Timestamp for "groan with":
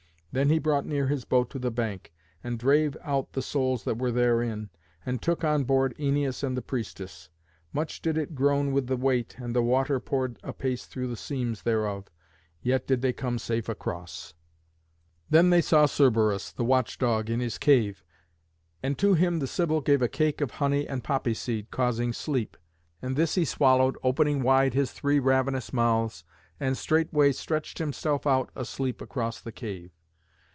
8.33-8.87